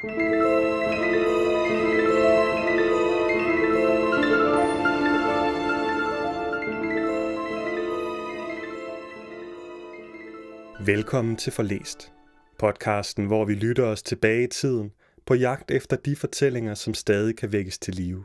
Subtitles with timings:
[0.00, 0.26] Velkommen
[11.36, 12.12] til Forlæst,
[12.58, 14.92] podcasten, hvor vi lytter os tilbage i tiden
[15.26, 18.24] på jagt efter de fortællinger, som stadig kan vækkes til live.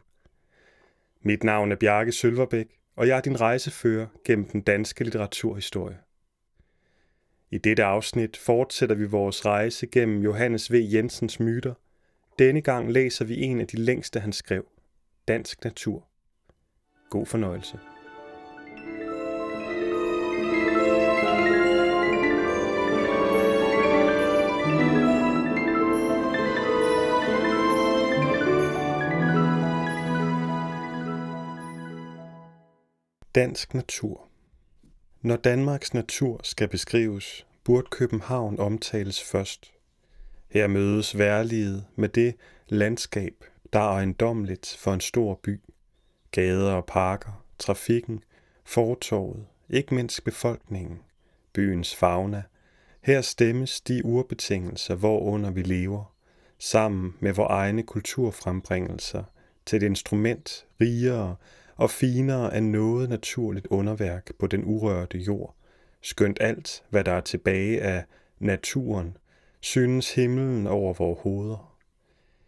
[1.22, 5.98] Mit navn er Bjarke Sølverbæk, og jeg er din rejsefører gennem den danske litteraturhistorie.
[7.54, 10.76] I dette afsnit fortsætter vi vores rejse gennem Johannes V.
[10.94, 11.74] Jensens myter.
[12.40, 14.66] Denne gang læser vi en af de længste, han skrev,
[15.28, 16.08] Dansk Natur.
[17.10, 17.80] God fornøjelse.
[33.36, 34.28] Dansk natur
[35.22, 39.74] Når Danmarks natur skal beskrives, burde København omtales først.
[40.50, 42.36] Her mødes værliget med det
[42.68, 43.34] landskab,
[43.74, 45.62] der er endomligt for en stor by.
[46.32, 48.24] Gader og parker, trafikken,
[48.64, 51.00] fortorvet, ikke mindst befolkningen,
[51.54, 52.44] byens fauna.
[53.02, 56.14] Her stemmes de urbetingelser, hvorunder vi lever,
[56.60, 59.24] sammen med vores egne kulturfrembringelser
[59.66, 61.36] til et instrument rigere
[61.76, 65.56] og finere end noget naturligt underværk på den urørte jord,
[66.02, 68.04] skønt alt, hvad der er tilbage af
[68.40, 69.18] naturen,
[69.60, 71.78] synes himlen over vores hoveder.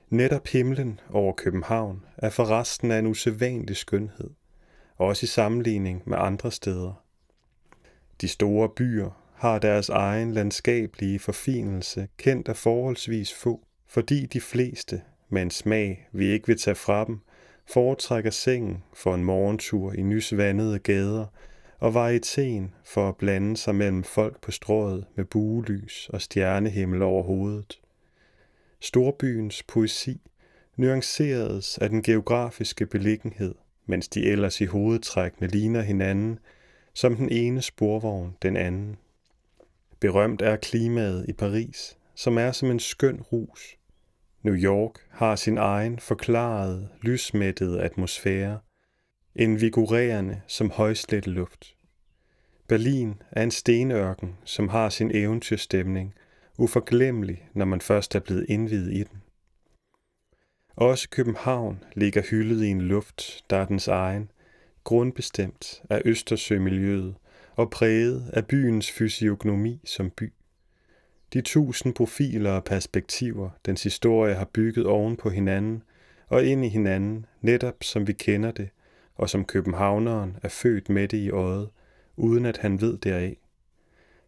[0.09, 4.29] Netop himlen over København er for resten af en usædvanlig skønhed,
[4.97, 7.03] også i sammenligning med andre steder.
[8.21, 15.01] De store byer har deres egen landskabelige forfinelse kendt af forholdsvis få, fordi de fleste,
[15.29, 17.19] med en smag vi ikke vil tage fra dem,
[17.65, 21.25] foretrækker sengen for en morgentur i nysvandede gader
[21.83, 27.23] og varieteen for at blande sig mellem folk på strået med buelys og stjernehimmel over
[27.23, 27.79] hovedet.
[28.79, 30.21] Storbyens poesi
[30.75, 36.39] nuanceredes af den geografiske beliggenhed, mens de ellers i hovedtrækkene ligner hinanden,
[36.93, 38.97] som den ene sporvogn den anden.
[39.99, 43.77] Berømt er klimaet i Paris, som er som en skøn rus,
[44.43, 48.59] New York har sin egen forklarede, lysmættede atmosfære,
[49.35, 51.75] invigorerende som højslet luft.
[52.67, 56.13] Berlin er en stenørken, som har sin eventyrstemning,
[56.57, 59.22] uforglemmelig, når man først er blevet indvidet i den.
[60.75, 64.31] Også København ligger hyldet i en luft, der er dens egen,
[64.83, 67.16] grundbestemt af Østersømiljøet
[67.55, 70.33] og præget af byens fysiognomi som by.
[71.33, 75.83] De tusind profiler og perspektiver, dens historie har bygget oven på hinanden
[76.27, 78.69] og ind i hinanden, netop som vi kender det,
[79.16, 81.69] og som københavneren er født med det i øjet,
[82.16, 83.38] uden at han ved deraf.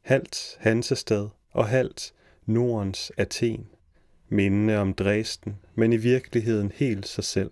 [0.01, 2.13] Halt Hansestad og halt
[2.45, 3.67] Nordens Athen,
[4.29, 7.51] mindende om Dresden, men i virkeligheden helt sig selv,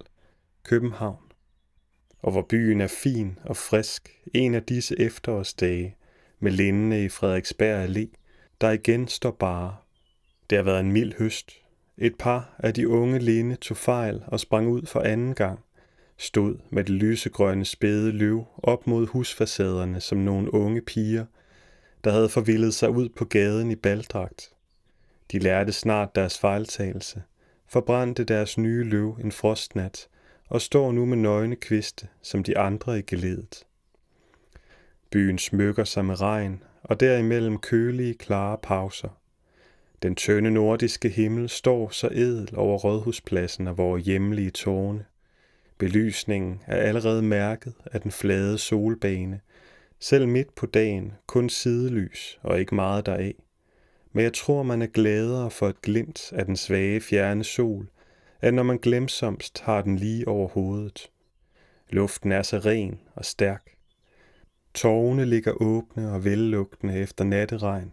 [0.64, 1.24] København.
[2.22, 5.96] Og hvor byen er fin og frisk, en af disse efterårsdage,
[6.40, 8.08] med lindene i Frederiksberg Allé,
[8.62, 9.76] der igen står bare.
[10.50, 11.52] Det har været en mild høst.
[11.98, 15.60] Et par af de unge linde tog fejl og sprang ud for anden gang.
[16.18, 21.26] Stod med det lysegrønne spæde løv op mod husfacaderne som nogle unge piger,
[22.04, 24.54] der havde forvildet sig ud på gaden i baldragt.
[25.32, 27.24] De lærte snart deres fejltagelse,
[27.68, 30.08] forbrændte deres nye løv en frostnat
[30.50, 33.64] og står nu med nøgne kviste, som de andre i geledet.
[35.12, 39.10] Byen smykker sig med regn og derimellem kølige, klare pauser.
[40.04, 45.06] Den tynde nordiske himmel står så edel over rådhuspladsen og vores hjemlige tårne.
[45.84, 49.40] Belysningen er allerede mærket af den flade solbane,
[50.00, 53.34] selv midt på dagen kun sidelys og ikke meget deraf.
[54.12, 57.90] Men jeg tror, man er gladere for et glimt af den svage fjerne sol,
[58.44, 61.10] end når man glemsomst har den lige over hovedet.
[61.90, 63.74] Luften er så ren og stærk,
[64.74, 67.92] Tårne ligger åbne og vellugtende efter natteregn.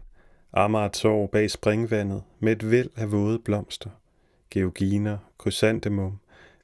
[0.53, 3.89] Amager tår bag springvandet med et væld af våde blomster.
[4.51, 6.19] Georginer, krysantemum,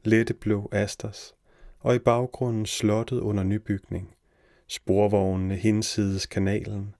[0.08, 1.36] lette blå asters.
[1.80, 4.16] Og i baggrunden slottet under nybygning.
[4.68, 6.96] Sporvognene hinsides kanalen.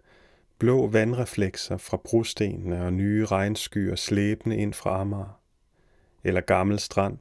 [0.60, 5.40] Blå vandreflekser fra brostenene og nye regnskyer slæbende ind fra Amager.
[6.24, 7.18] Eller gammel strand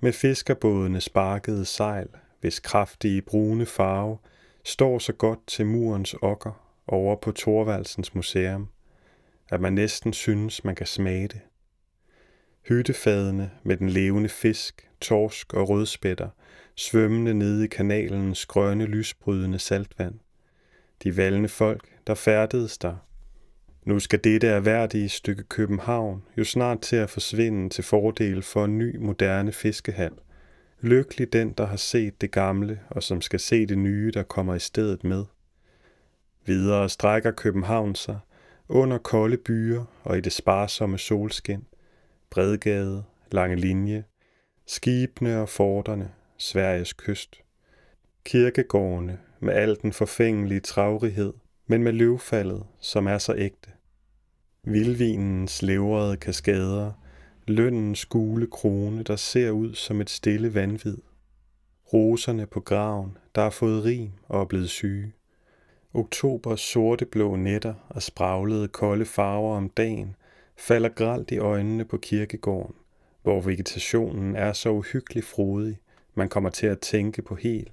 [0.00, 2.08] med fiskerbådene sparkede sejl,
[2.40, 4.18] hvis kraftige brune farve–
[4.68, 8.68] står så godt til murens okker over på Thorvaldsens museum,
[9.48, 11.40] at man næsten synes, man kan smage det.
[12.68, 16.28] Hyttefadene med den levende fisk, torsk og rødspætter,
[16.74, 20.14] svømmende nede i kanalens grønne lysbrydende saltvand.
[21.02, 22.96] De valne folk, der færdedes der.
[23.84, 28.78] Nu skal dette erhverdige stykke København jo snart til at forsvinde til fordel for en
[28.78, 30.12] ny, moderne fiskehal.
[30.80, 34.54] Lykkelig den, der har set det gamle, og som skal se det nye, der kommer
[34.54, 35.24] i stedet med.
[36.46, 38.18] Videre strækker København sig,
[38.68, 41.64] under kolde byer og i det sparsomme solskin,
[42.30, 44.04] Bredgade, Lange Linje,
[44.68, 47.42] skibene og forterne, Sveriges kyst.
[48.24, 51.32] Kirkegårdene med al den forfængelige travrighed,
[51.66, 53.70] men med løvfaldet, som er så ægte.
[54.64, 56.92] Vildvinens leverede kaskader,
[57.46, 60.98] lønnens gule krone, der ser ud som et stille vanvid.
[61.92, 65.12] Roserne på graven, der har fået rim og er blevet syge.
[65.94, 70.16] Oktobers sorte blå nætter og spraglede kolde farver om dagen
[70.56, 72.74] falder gralt i øjnene på kirkegården,
[73.28, 75.78] hvor vegetationen er så uhyggelig frodig,
[76.14, 77.72] man kommer til at tænke på helt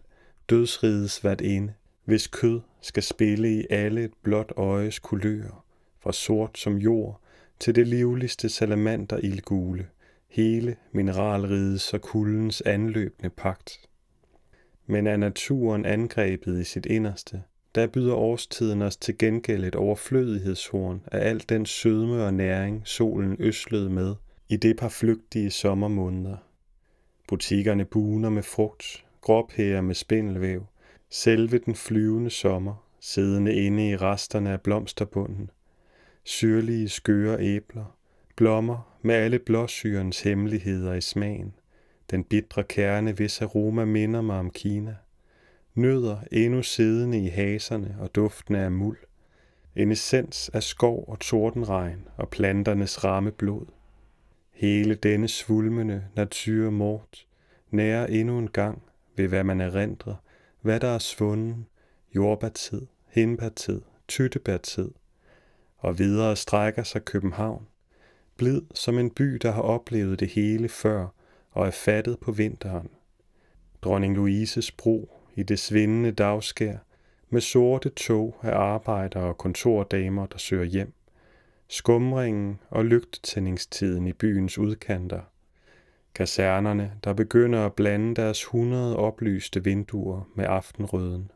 [0.49, 1.73] dødsrigets hvert ene,
[2.05, 5.63] hvis kød skal spille i alle et blåt øjes kulør,
[5.99, 7.21] fra sort som jord
[7.59, 9.87] til det livligste salamander ildgule,
[10.27, 13.79] hele mineralrigets og kuldens anløbende pagt.
[14.87, 17.41] Men er naturen angrebet i sit inderste,
[17.75, 23.35] der byder årstiden os til gengæld et overflødighedshorn af al den sødme og næring, solen
[23.39, 24.15] øslede med
[24.49, 26.37] i det par flygtige sommermåneder.
[27.27, 30.65] Butikkerne buner med frugt, gråpærer med spindelvæv,
[31.09, 35.49] selve den flyvende sommer, siddende inde i resterne af blomsterbunden,
[36.23, 37.97] syrlige skøre æbler,
[38.35, 41.53] blommer med alle blåsyrens hemmeligheder i smagen,
[42.11, 44.95] den bitre kerne, hvis aroma minder mig om Kina,
[45.75, 48.97] nødder endnu siddende i haserne og duften af muld,
[49.75, 53.65] en essens af skov og tordenregn og planternes ramme blod.
[54.55, 57.27] Hele denne svulmende natur mort
[57.71, 58.81] nærer endnu en gang
[59.15, 60.15] ved hvad man erindrer,
[60.61, 61.67] hvad der er svunden,
[62.15, 64.91] jordbærtid, hindbærtid, tyttebærtid,
[65.77, 67.67] og videre strækker sig København,
[68.37, 71.07] blid som en by, der har oplevet det hele før
[71.51, 72.89] og er fattet på vinteren.
[73.81, 76.77] Dronning Louises bro i det svindende dagskær,
[77.29, 80.93] med sorte tog af arbejdere og kontordamer, der søger hjem,
[81.67, 85.21] skumringen og lygtetændingstiden i byens udkanter,
[86.15, 91.31] kasernerne, der begynder at blande deres hundrede oplyste vinduer med aftenrøden.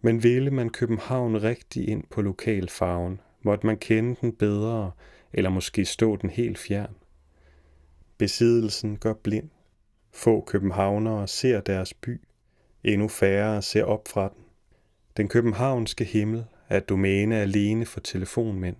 [0.00, 4.90] Men ville man København rigtig ind på lokalfarven, måtte man kende den bedre,
[5.32, 6.94] eller måske stå den helt fjern.
[8.18, 9.50] Besiddelsen gør blind.
[10.12, 12.20] Få københavnere ser deres by,
[12.84, 14.44] Endnu færre ser op fra den.
[15.16, 18.76] Den københavnske himmel er et domæne alene for telefonmænd,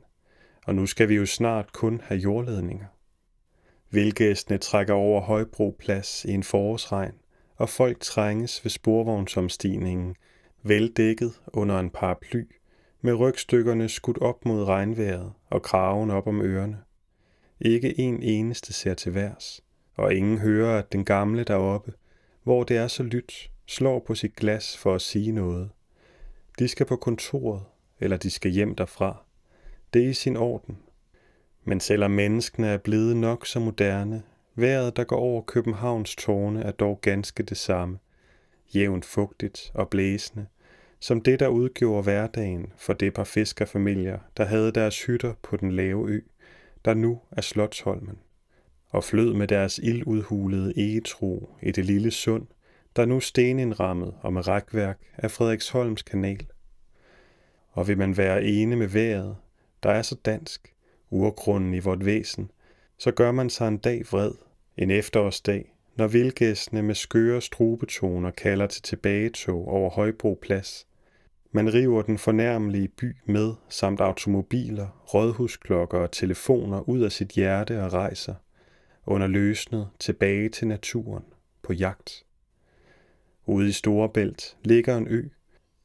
[0.67, 2.87] og nu skal vi jo snart kun have jordledninger.
[3.91, 7.15] Vildgæstene trækker over Højbro Plads i en forårsregn,
[7.57, 10.17] og folk trænges ved sporvognsomstigningen,
[10.63, 12.45] veldækket under en paraply,
[13.01, 16.79] med rygstykkerne skudt op mod regnvejret og kraven op om ørerne.
[17.61, 19.61] Ikke en eneste ser til værs,
[19.95, 21.93] og ingen hører, at den gamle deroppe,
[22.43, 25.71] hvor det er så lyt, slår på sit glas for at sige noget.
[26.59, 27.63] De skal på kontoret,
[28.01, 29.25] eller de skal hjem derfra.
[29.93, 30.79] Det er i sin orden.
[31.65, 34.23] Men selvom menneskene er blevet nok så moderne,
[34.55, 37.99] vejret, der går over Københavns tårne, er dog ganske det samme.
[38.75, 40.47] Jævnt fugtigt og blæsende,
[41.01, 45.73] som det, der udgjorde hverdagen for det par fiskerfamilier, der havde deres hytter på den
[45.73, 46.21] lave ø,
[46.85, 48.19] der nu er Slotsholmen,
[48.91, 52.47] og flød med deres ildudhulede egetro i det lille sund,
[52.97, 56.47] der nu stenindrammet og med rækværk af Frederiksholms kanal.
[57.71, 59.37] Og vil man være ene med vejret,
[59.83, 60.75] der er så dansk,
[61.11, 62.51] urgrunden i vort væsen,
[62.99, 64.33] så gør man sig en dag vred,
[64.77, 70.87] en efterårsdag, når vildgæstene med skøre strubetoner kalder til tilbagetog over Højbro Plads.
[71.53, 77.83] Man river den fornærmelige by med, samt automobiler, rådhusklokker og telefoner ud af sit hjerte
[77.83, 78.35] og rejser,
[79.07, 81.25] under løsnet tilbage til naturen,
[81.63, 82.25] på jagt.
[83.47, 85.29] Ude i Storebælt ligger en ø,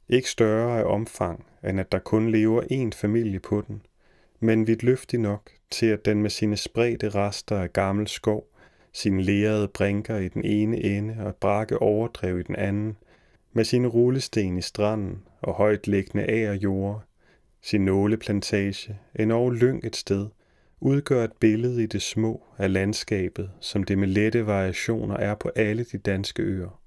[0.09, 3.81] ikke større af omfang, end at der kun lever én familie på den,
[4.39, 8.47] men vidt løftig nok til, at den med sine spredte rester af gammel skov,
[8.93, 12.97] sine lerede brinker i den ene ende og brakke overdrev i den anden,
[13.53, 17.03] med sine rullesten i stranden og højt liggende jord,
[17.61, 18.99] sin nåleplantage,
[19.29, 20.27] og lyng et sted,
[20.79, 25.51] udgør et billede i det små af landskabet, som det med lette variationer er på
[25.55, 26.81] alle de danske øer.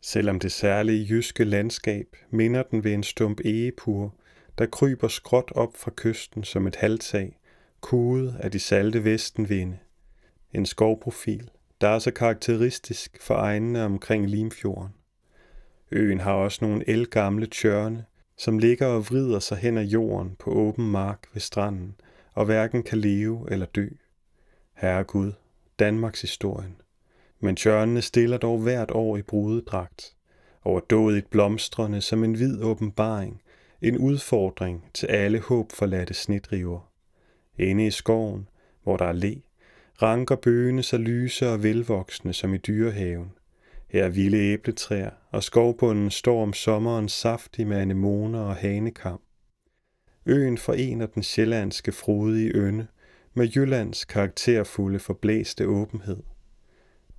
[0.00, 4.14] Selvom det særlige jyske landskab minder den ved en stump egepur,
[4.58, 7.38] der kryber skråt op fra kysten som et halvtag,
[7.80, 9.78] kuget af de salte vestenvinde.
[10.52, 11.50] En skovprofil,
[11.80, 14.94] der er så karakteristisk for egnene omkring Limfjorden.
[15.90, 18.04] Øen har også nogle elgamle tjørne,
[18.36, 21.94] som ligger og vrider sig hen ad jorden på åben mark ved stranden,
[22.34, 23.88] og hverken kan leve eller dø.
[24.74, 25.32] Herre Gud,
[25.78, 26.76] Danmarks historien.
[27.40, 30.16] Men tjørnene stiller dog hvert år i brudedragt,
[30.64, 33.42] overdådigt blomstrende som en hvid åbenbaring,
[33.82, 36.92] en udfordring til alle håb forladte snitriver.
[37.58, 38.48] Inde i skoven,
[38.82, 39.42] hvor der er le,
[40.02, 43.32] ranker bøgene så lyse og velvoksne som i dyrehaven.
[43.88, 49.20] Her er vilde æbletræer, og skovbunden står om sommeren saftig med anemoner og hanekam.
[50.26, 52.86] Øen forener den sjællandske frodige ønde
[53.34, 56.22] med Jyllands karakterfulde forblæste åbenhed.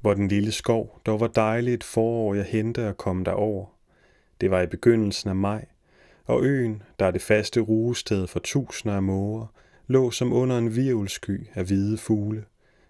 [0.01, 3.65] Hvor den lille skov dog var dejligt et forår jeg hente at komme derover.
[4.41, 5.65] Det var i begyndelsen af maj,
[6.25, 9.47] og øen, der er det faste rugested for tusinder af måger,
[9.87, 12.45] lå som under en virvelsky af hvide fugle,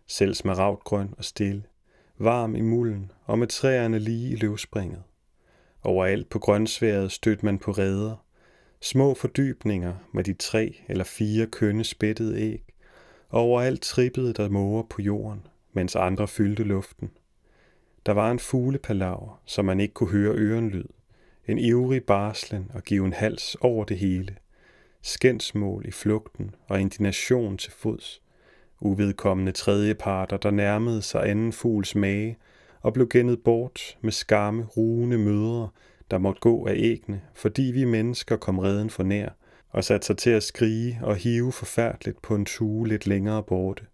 [0.08, 1.64] selv smaragdgrøn og stille,
[2.18, 5.04] varm i mulden og med træerne lige i løvspringet.
[5.84, 8.26] Overalt på grønsværet stødte man på reder,
[8.82, 12.64] små fordybninger med de tre eller fire kønne spættede æg,
[13.30, 17.12] og overalt trippede der måger på jorden, mens andre fyldte luften.
[18.06, 20.86] Der var en fuglepalaver, som man ikke kunne høre ørenlyd,
[21.48, 24.36] en ivrig barslen og give en hals over det hele,
[25.02, 28.22] skændsmål i flugten og indignation til fods,
[28.82, 32.38] uvedkommende tredjeparter, der nærmede sig anden fugls mage
[32.82, 35.70] og blev gennet bort med skamme, rugende mødre,
[36.12, 39.30] der måtte gå af ægne, fordi vi mennesker kom redden for nær
[39.70, 43.86] og satte sig til at skrige og hive forfærdeligt på en tue lidt længere borte.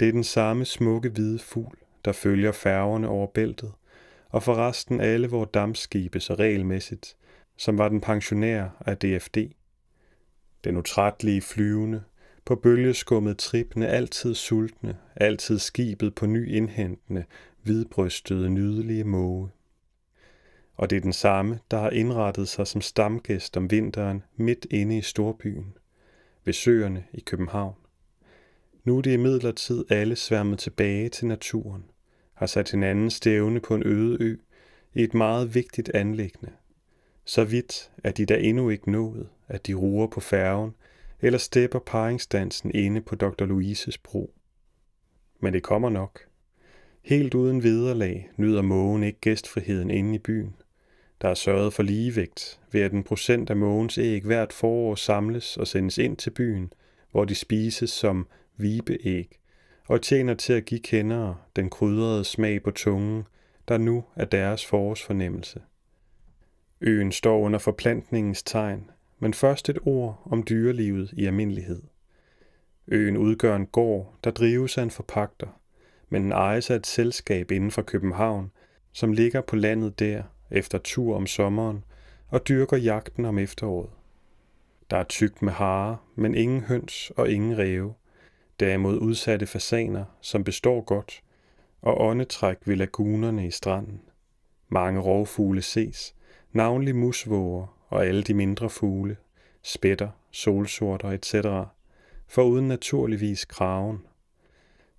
[0.00, 3.72] Det er den samme smukke hvide fugl, der følger færgerne over bæltet,
[4.28, 7.16] og forresten alle vores dammskibe så regelmæssigt,
[7.56, 9.36] som var den pensionær af DFD.
[10.64, 12.02] Den utrættelige flyvende,
[12.44, 17.24] på bølgeskummet trippende, altid sultne, altid skibet på ny indhentende,
[17.62, 19.50] hvidbrystede, nydelige måge.
[20.74, 24.98] Og det er den samme, der har indrettet sig som stamgæst om vinteren midt inde
[24.98, 25.74] i storbyen,
[26.44, 27.74] ved søerne i København.
[28.88, 31.84] Nu er det imidlertid alle sværmet tilbage til naturen,
[32.34, 34.36] har sat hinanden stævne på en øde ø
[34.94, 36.52] i et meget vigtigt anlæggende.
[37.24, 40.74] Så vidt er de der endnu ikke nået, at de ruer på færgen
[41.20, 43.44] eller stepper paringsdansen inde på Dr.
[43.44, 44.34] Louises bro.
[45.40, 46.20] Men det kommer nok.
[47.02, 50.56] Helt uden vederlag nyder mågen ikke gæstfriheden inde i byen.
[51.20, 55.56] Der er sørget for ligevægt ved at en procent af mågens æg hvert forår samles
[55.56, 56.72] og sendes ind til byen,
[57.10, 58.26] hvor de spises som
[58.58, 59.38] vibeæg
[59.86, 63.26] og tjener til at give kendere den krydrede smag på tungen,
[63.68, 65.60] der nu er deres forårsfornemmelse.
[66.80, 71.82] Øen står under forplantningens tegn, men først et ord om dyrelivet i almindelighed.
[72.88, 75.60] Øen udgør en gård, der drives af en forpagter,
[76.08, 78.50] men den ejes af et selskab inden for København,
[78.92, 81.84] som ligger på landet der efter tur om sommeren
[82.28, 83.90] og dyrker jagten om efteråret.
[84.90, 87.94] Der er tykt med hare, men ingen høns og ingen ræve.
[88.60, 91.22] Derimod udsatte fasaner, som består godt,
[91.82, 94.00] og åndetræk ved lagunerne i stranden.
[94.68, 96.14] Mange rovfugle ses,
[96.52, 99.16] navnlig musvåger og alle de mindre fugle,
[99.62, 101.34] spætter, solsorter etc.,
[102.38, 103.98] uden naturligvis kraven.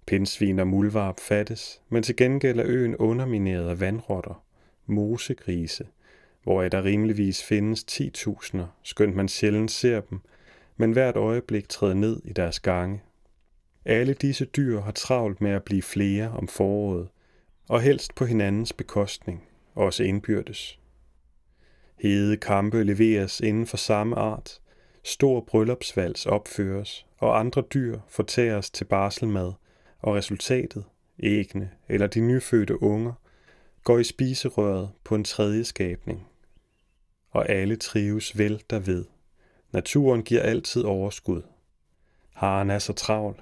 [0.06, 4.44] Pindsvin og mulvarp fattes, men til gengæld er øen undermineret af vandrotter,
[4.86, 5.88] mosegrise,
[6.44, 10.20] hvor der rimeligvis findes 10.000, skønt man sjældent ser dem,
[10.78, 13.02] men hvert øjeblik træder ned i deres gange.
[13.90, 17.08] Alle disse dyr har travlt med at blive flere om foråret,
[17.70, 20.80] og helst på hinandens bekostning, også indbyrdes.
[22.00, 24.60] Hede kampe leveres inden for samme art,
[25.04, 29.54] stor bryllupsvals opføres, og andre dyr fortæres til barselmad,
[30.00, 30.84] og resultatet,
[31.24, 33.14] ægne eller de nyfødte unger,
[33.84, 36.28] går i spiserøret på en tredje skabning.
[37.32, 39.06] Og alle trives vel derved.
[39.72, 41.42] Naturen giver altid overskud.
[42.34, 43.42] Haren er så travl.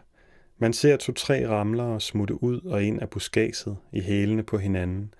[0.60, 5.14] Man ser to-tre ramlere smutte ud og ind af buskaget i hælene på hinanden.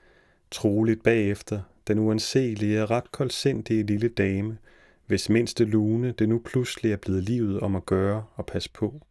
[0.51, 4.58] Troligt bagefter den uanselige og ret koldsindige lille dame,
[5.06, 9.01] hvis mindste lune det nu pludselig er blevet livet om at gøre og passe på.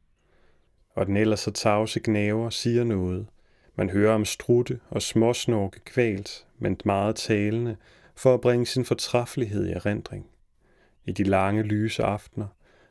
[0.95, 3.27] Og den ellers så tavse gnaver siger noget,
[3.77, 7.77] man hører om strutte og småsnorke kvalt, men meget talende,
[8.15, 10.27] for at bringe sin fortræffelighed i erindring.
[11.05, 12.47] I de lange lyse aftener,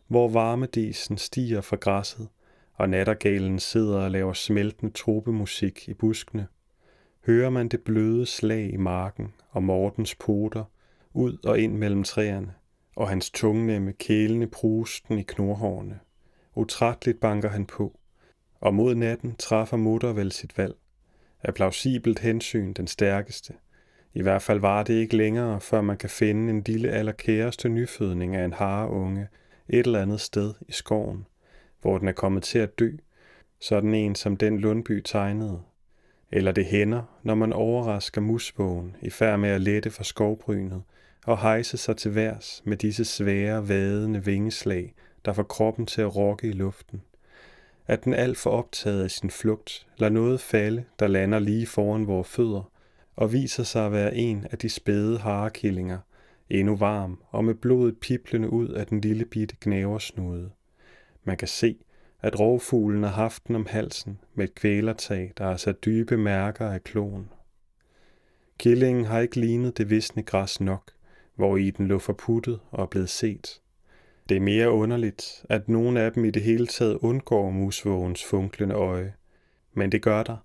[0.08, 2.28] hvor varmedisen stiger fra græsset,
[2.76, 6.48] og nattergalen sidder og laver smeltende tropemusik i buskene,
[7.26, 10.64] hører man det bløde slag i marken og Mortens poter
[11.14, 12.54] ud og ind mellem træerne,
[12.96, 16.00] og hans tungnemme kælende prusten i knorhårene.
[16.56, 18.00] Utrætteligt banker han på,
[18.62, 20.76] og mod natten træffer mutter vel sit valg.
[21.44, 23.54] Er plausibelt hensyn den stærkeste.
[24.14, 28.36] I hvert fald var det ikke længere, før man kan finde en lille allerkæreste nyfødning
[28.36, 29.28] af en hareunge
[29.70, 31.26] et eller andet sted i skoven,
[31.86, 32.92] hvor den er kommet til at dø,
[33.60, 35.62] sådan en som den Lundby tegnede.
[36.32, 40.84] Eller det hænder, når man overrasker musvågen i færd med at lette for skovbrynet
[41.26, 44.94] og hejse sig til værs med disse svære, vadende vingeslag,
[45.26, 47.02] der får kroppen til at rokke i luften.
[47.88, 52.08] At den alt for optaget af sin flugt lader noget falde, der lander lige foran
[52.08, 52.72] vores fødder,
[53.16, 56.00] og viser sig at være en af de spæde harekillinger,
[56.50, 60.52] endnu varm og med blodet piplende ud af den lille bitte gnaversnude.
[61.26, 61.78] Man kan se,
[62.22, 66.68] at rovfuglen har haft den om halsen med et kvælertag, der har sat dybe mærker
[66.68, 67.30] af kloen.
[68.58, 70.92] Killingen har ikke lignet det visne græs nok,
[71.36, 73.62] hvor i den lå forputtet og er blevet set.
[74.30, 78.76] Det er mere underligt, at nogle af dem i det hele taget undgår musvågens funklende
[78.76, 79.14] øje.
[79.74, 80.38] Men det gør der,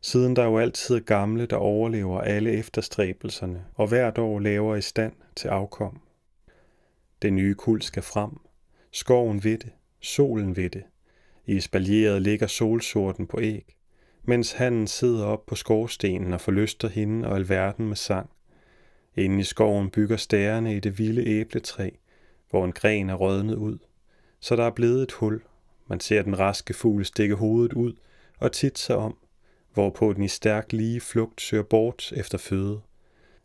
[0.00, 4.82] siden der jo altid er gamle, der overlever alle efterstræbelserne og hvert år laver i
[4.82, 6.00] stand til afkom.
[7.22, 8.30] Det nye kul skal frem.
[8.90, 9.72] Skoven ved det,
[10.02, 10.82] solen ved det.
[11.46, 13.76] I espalieret ligger solsorten på æg,
[14.22, 18.30] mens han sidder op på skorstenen og forlyster hende og alverden med sang.
[19.16, 21.90] Inde i skoven bygger stærene i det vilde æbletræ,
[22.50, 23.78] hvor en gren er rødnet ud,
[24.40, 25.42] så der er blevet et hul.
[25.88, 27.92] Man ser den raske fugl stikke hovedet ud
[28.38, 29.16] og tit sig om,
[29.74, 32.80] hvorpå den i stærk lige flugt søger bort efter føde.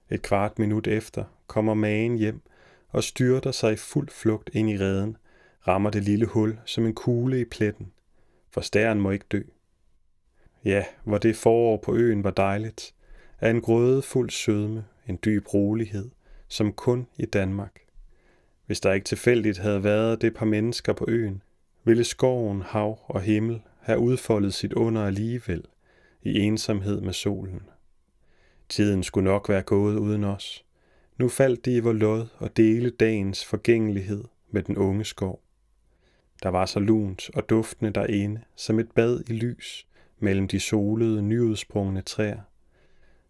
[0.09, 2.41] Et kvart minut efter kommer magen hjem
[2.89, 5.17] og styrter sig i fuld flugt ind i reden,
[5.67, 7.91] rammer det lille hul som en kugle i pletten,
[8.49, 9.41] for stæren må ikke dø.
[10.65, 12.93] Ja, hvor det forår på øen var dejligt,
[13.39, 16.09] er en grøde fuld sødme, en dyb rolighed,
[16.47, 17.79] som kun i Danmark.
[18.65, 21.41] Hvis der ikke tilfældigt havde været det par mennesker på øen,
[21.83, 25.65] ville skoven, hav og himmel have udfoldet sit under alligevel,
[26.21, 27.61] i ensomhed med solen.
[28.69, 30.65] Tiden skulle nok være gået uden os.
[31.17, 35.46] Nu faldt de i vor lod og dele dagens forgængelighed med den unge skov.
[36.43, 39.87] Der var så lunt og duftende derinde, som et bad i lys
[40.19, 42.39] mellem de solede, nyudsprungne træer.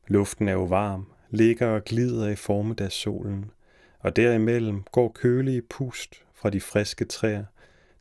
[0.07, 3.51] Luften er jo varm, ligger og glider i formiddagssolen,
[3.99, 7.45] og derimellem går kølige pust fra de friske træer.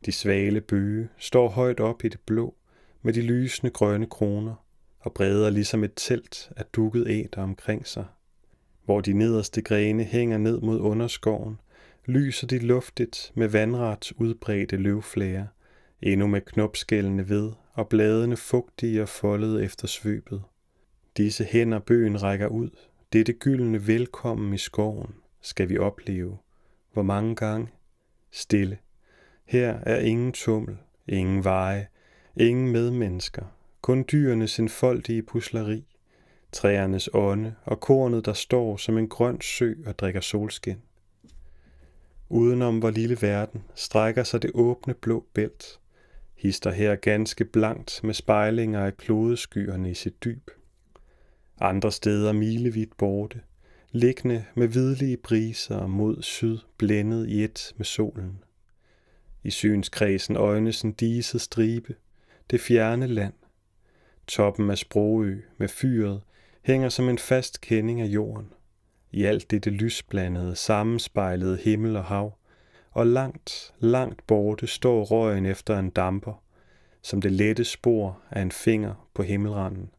[0.05, 2.55] De svale bøge står højt op i det blå
[3.03, 4.55] med de lysende grønne kroner
[5.01, 8.05] og breder ligesom et telt af dukket æder omkring sig.
[8.85, 11.61] Hvor de nederste grene hænger ned mod underskoven,
[12.07, 15.47] lyser de luftigt med vandret udbredte løvflager,
[16.03, 20.43] endnu med knopskældene ved og bladene fugtige og foldede efter svøbet.
[21.17, 22.71] Disse hænder bøen rækker ud,
[23.13, 26.39] dette gyldne velkommen i skoven skal vi opleve.
[26.93, 27.69] Hvor mange gange?
[28.31, 28.79] Stille.
[29.45, 30.77] Her er ingen tummel,
[31.09, 31.87] ingen veje,
[32.37, 33.45] ingen medmennesker,
[33.81, 35.87] kun dyrenes enfoldige pusleri,
[36.53, 40.83] træernes ånde og kornet, der står som en grøn sø og drikker solskin.
[42.29, 45.81] Udenom vor lille verden strækker sig det åbne blå bælt,
[46.35, 50.51] hister her ganske blankt med spejlinger af klodeskyerne i sit dyb.
[51.61, 53.41] Andre steder milevidt borte,
[53.93, 58.45] liggende med hvidlige briser mod syd blændet i et med solen.
[59.45, 61.95] I synskredsen øjnes en diset stribe,
[62.51, 63.33] det fjerne land,
[64.27, 66.23] Toppen af Sprogø med fyret
[66.63, 68.53] hænger som en fast kending af jorden.
[69.17, 72.39] I alt dette lysblandede, sammenspejlede himmel og hav,
[72.91, 76.43] og langt, langt borte står røgen efter en damper,
[77.03, 79.91] som det lette spor af en finger på himmelranden.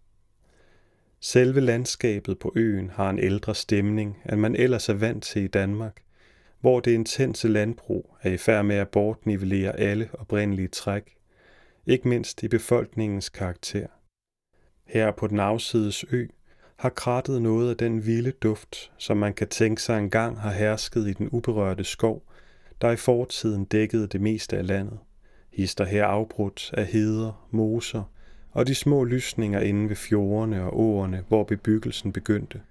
[1.19, 5.47] Selve landskabet på øen har en ældre stemning, end man ellers er vant til i
[5.47, 6.01] Danmark,
[6.59, 11.15] hvor det intense landbrug er i færd med at bortnivellere alle oprindelige træk,
[11.85, 13.87] ikke mindst i befolkningens karakter.
[14.85, 16.27] Her på den afsides ø
[16.77, 21.07] har krattet noget af den vilde duft, som man kan tænke sig engang har hersket
[21.07, 22.23] i den uberørte skov,
[22.81, 24.99] der i fortiden dækkede det meste af landet.
[25.51, 28.03] Hister her afbrudt af heder, moser
[28.51, 32.61] og de små lysninger inde ved fjordene og åerne, hvor bebyggelsen begyndte.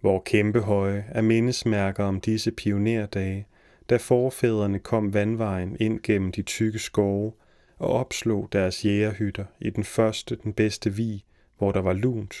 [0.00, 3.46] Hvor kæmpehøje er mindesmærker om disse pionerdage,
[3.90, 7.32] da forfædrene kom vandvejen ind gennem de tykke skove
[7.78, 11.24] og opslog deres jægerhytter i den første, den bedste vi,
[11.58, 12.34] hvor der var lunt,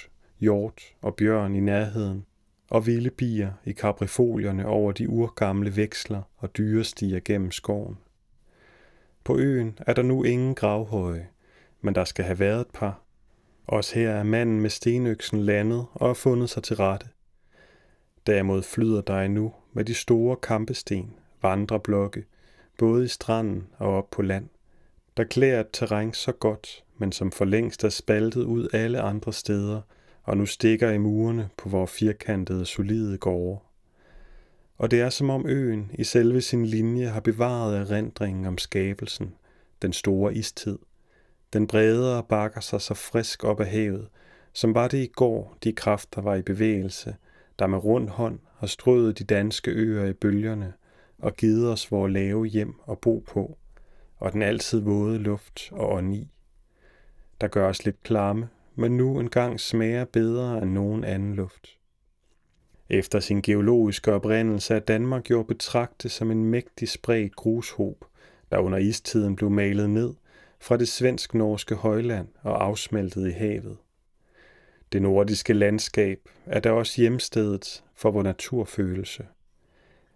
[0.44, 2.26] hjort og bjørn i nærheden,
[2.70, 7.98] og vilde bier i kaprifolierne over de urgamle veksler og dyrestiger gennem skoven.
[9.24, 11.28] På øen er der nu ingen gravhøje,
[11.80, 13.00] men der skal have været et par.
[13.66, 17.06] Også her er manden med stenøksen landet og har fundet sig til rette.
[18.26, 22.24] Derimod flyder der nu med de store kampesten, vandreblokke,
[22.78, 24.48] både i stranden og op på land
[25.16, 29.32] der klæder et terræn så godt, men som for længst er spaltet ud alle andre
[29.32, 29.80] steder,
[30.24, 33.60] og nu stikker i murene på vores firkantede, solide gårde.
[34.78, 39.34] Og det er som om øen i selve sin linje har bevaret erindringen om skabelsen,
[39.82, 40.78] den store istid.
[41.52, 44.08] Den bredere og bakker sig så frisk op af havet,
[44.52, 47.16] som var det i går, de kræfter var i bevægelse,
[47.58, 50.72] der med rund hånd har strøget de danske øer i bølgerne
[51.18, 53.58] og givet os vores lave hjem at bo på,
[54.16, 56.28] og den altid våde luft og ånd i.
[57.40, 61.78] Der gør os lidt klamme, men nu engang smager bedre end nogen anden luft.
[62.88, 68.04] Efter sin geologiske oprindelse er Danmark jo betragtet som en mægtig spredt grushob,
[68.50, 70.14] der under istiden blev malet ned
[70.60, 73.76] fra det svensk-norske højland og afsmeltet i havet.
[74.92, 79.26] Det nordiske landskab er da også hjemstedet for vor naturfølelse.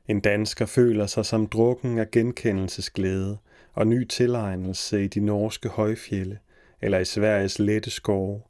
[0.09, 3.39] En dansker føler sig som drukken af genkendelsesglæde
[3.73, 6.39] og ny tilegnelse i de norske højfjelle
[6.81, 8.43] eller i Sveriges lette skove,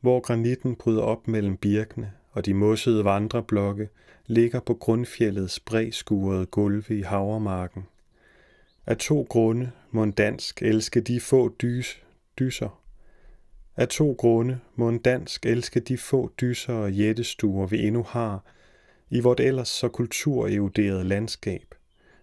[0.00, 3.88] hvor granitten bryder op mellem birkene og de mossede vandreblokke
[4.26, 7.86] ligger på grundfjeldets bredskurede gulve i havermarken.
[8.86, 12.02] Af to grunde må en dansk elske de få dys,
[12.38, 12.82] dyser.
[13.76, 18.44] Af to grunde må en dansk elske de få dyser og jættestuer, vi endnu har
[19.10, 21.74] i vort ellers så kultureroderede landskab,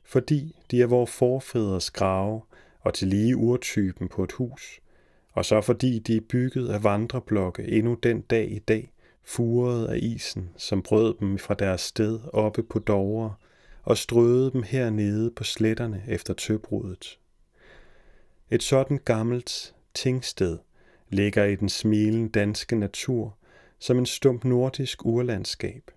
[0.03, 2.41] fordi de er vores forfædres grave
[2.81, 4.79] og til lige urtypen på et hus,
[5.35, 8.91] og så fordi de er bygget af vandreblokke endnu den dag i dag,
[9.23, 13.33] furede af isen, som brød dem fra deres sted oppe på Dovre
[13.83, 17.19] og strøede dem hernede på sletterne efter tøbruddet.
[18.49, 20.57] Et sådan gammelt tingsted
[21.09, 23.37] ligger i den smilende danske natur
[23.79, 25.91] som en stump nordisk urlandskab,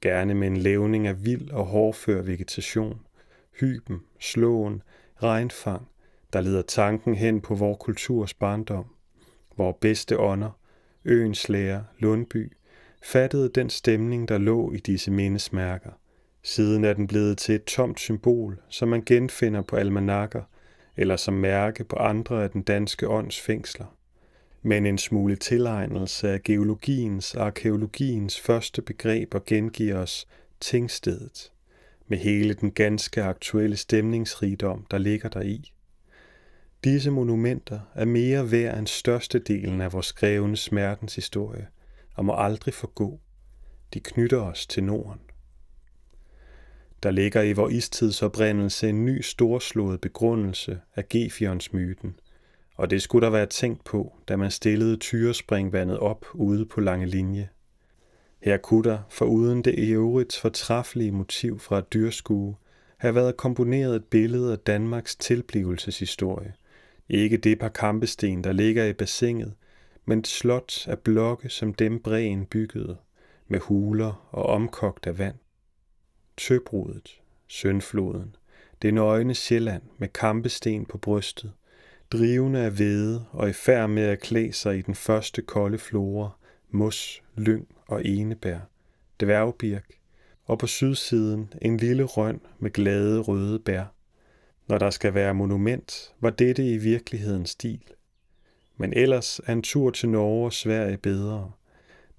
[0.00, 3.00] gerne med en levning af vild og hårdfør vegetation,
[3.60, 4.82] hyben, slåen,
[5.22, 5.88] regnfang,
[6.32, 8.86] der leder tanken hen på vor kulturs barndom,
[9.54, 10.50] hvor bedste ånder,
[11.04, 12.52] øens lærer, Lundby,
[13.02, 15.90] fattede den stemning, der lå i disse mindesmærker.
[16.42, 20.42] Siden er den blevet til et tomt symbol, som man genfinder på almanakker
[20.96, 23.96] eller som mærke på andre af den danske ånds fængsler.
[24.62, 30.28] Men en smule tilegnelse af geologiens og arkeologiens første begreber gengiver os
[30.60, 31.52] tingstedet,
[32.06, 35.72] med hele den ganske aktuelle stemningsrigdom, der ligger der i.
[36.84, 41.66] Disse monumenter er mere værd end størstedelen af vores skrevne smertens historie–
[42.14, 43.20] og må aldrig forgå.
[43.94, 45.20] De knytter os til Norden.
[47.02, 52.20] Der ligger i vor istidsoprindelse en ny storslået begrundelse af Gefions-myten,
[52.74, 57.06] og det skulle der være tænkt på, da man stillede tyrespringvandet op ude på lange
[57.06, 57.48] linje.
[58.42, 62.56] Her kunne der, foruden det i øvrigt fortræffelige motiv fra et dyrskue,
[62.96, 66.52] have været komponeret et billede af Danmarks tilblivelseshistorie.
[67.08, 69.54] Ikke det par kampesten, der ligger i bassinet,
[70.04, 72.96] men et slot af blokke, som dem bræen byggede,
[73.48, 75.36] med huler og omkogt af vand.
[76.36, 78.36] Tøbrudet, Søndfloden,
[78.82, 81.52] det nøgne Sjælland med kampesten på brystet,
[82.12, 86.30] drivende af hvede og i færd med at klæde sig i den første kolde flora,
[86.70, 88.58] mos, lyng og enebær,
[89.20, 89.86] dværgbirk,
[90.44, 93.84] og på sydsiden en lille røn med glade røde bær.
[94.72, 97.84] Når der skal være monument, var dette i virkeligheden stil–
[98.76, 101.52] men ellers er en tur til Norge og Sverige bedre.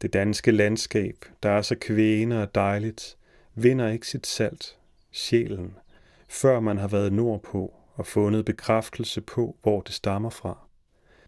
[0.02, 3.18] Det danske landskab, der er så kvæne og dejligt,
[3.56, 4.78] vinder ikke sit salt,
[5.12, 5.76] sjælen,
[6.30, 10.68] før man har været nordpå og fundet bekræftelse på, hvor det stammer fra.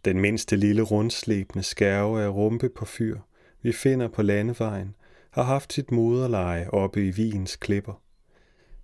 [0.05, 3.19] Den mindste lille rundslæbende skærve af rumpe på fyr,
[3.61, 4.95] vi finder på landevejen,
[5.31, 8.01] har haft sit moderleje oppe i Viens klipper.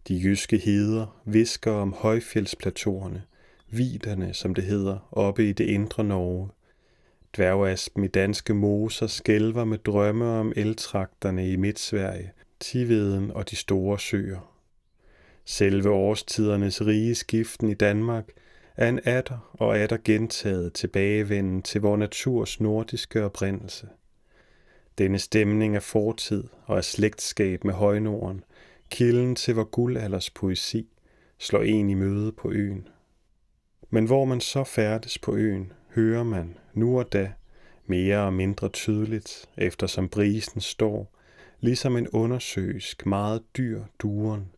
[0.07, 3.23] De jyske heder visker om højfjeldsplatorerne,
[3.69, 6.49] viderne, som det hedder, oppe i det indre Norge.
[7.35, 13.99] Dværgaspen i danske moser skælver med drømme om eltrakterne i Midtsverige, Tiveden og de store
[13.99, 14.51] søer.
[15.45, 18.29] Selve årstidernes rige skiften i Danmark
[18.77, 23.87] er en atter og atter gentaget tilbagevenden til vor naturs nordiske oprindelse.
[24.97, 28.43] Denne stemning af fortid og af slægtskab med højnorden,
[28.91, 30.87] kilden til vor guldalders poesi,
[31.37, 32.87] slår en i møde på øen.
[33.89, 37.31] Men hvor man så færdes på øen, hører man nu og da
[37.85, 41.15] mere og mindre tydeligt, eftersom brisen står,
[41.59, 44.51] ligesom en undersøisk, meget dyr duren.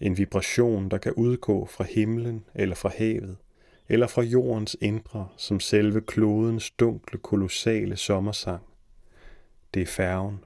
[0.00, 3.36] En vibration, der kan udgå fra himlen eller fra havet,
[3.88, 8.62] eller fra jordens indre, som selve klodens dunkle, kolossale sommersang.
[9.74, 10.44] Det er færgen.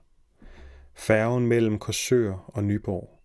[0.95, 3.18] Færgen mellem Korsør og Nyborg.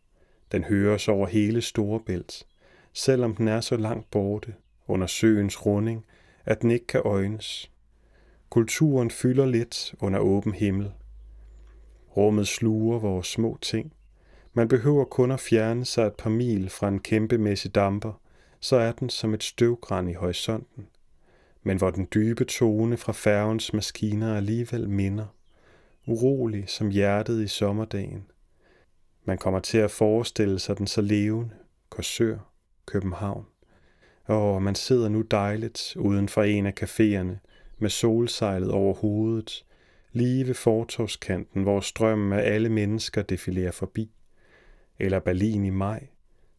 [0.54, 2.48] Den høres over hele Storebælt,
[2.94, 4.54] selvom den er så langt borte,
[4.88, 6.06] under søens runding,
[6.46, 7.72] at den ikke kan øjnes.
[8.50, 10.92] Kulturen fylder lidt under åben himmel.
[12.18, 13.94] Rummet sluger vores små ting.
[14.54, 18.22] Man behøver kun at fjerne sig et par mil fra en kæmpemæssig damper,
[18.60, 20.88] så er den som et støvgræn i horisonten.
[21.64, 25.26] Men hvor den dybe tone fra færgens maskiner alligevel minder.
[26.08, 28.26] Urolig som hjertet i sommerdagen.
[29.26, 31.56] Man kommer til at forestille sig den så levende.
[31.90, 32.38] Korsør,
[32.86, 33.46] København.
[34.26, 37.38] Og man sidder nu dejligt uden for en af caféerne
[37.78, 39.66] med solsejlet over hovedet,
[40.12, 44.12] lige ved fortovskanten, hvor strømmen af alle mennesker defilerer forbi.
[45.00, 46.08] Eller Berlin i maj.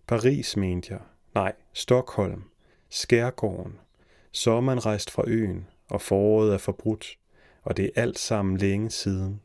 [0.07, 1.00] Paris, mente jeg.
[1.35, 2.42] Nej, Stockholm.
[2.88, 3.79] Skærgården.
[4.33, 7.18] Så er man rejst fra øen, og foråret er forbrudt,
[7.62, 9.40] og det er alt sammen længe siden.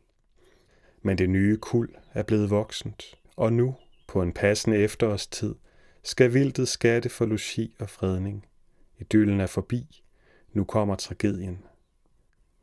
[1.01, 3.75] Men det nye kul er blevet voksent, og nu,
[4.07, 5.55] på en passende efterårstid,
[6.03, 8.45] skal vildtet skatte for logi og fredning.
[8.97, 10.03] Idyllen er forbi.
[10.53, 11.63] Nu kommer tragedien.